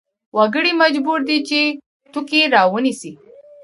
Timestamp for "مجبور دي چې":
0.81-1.59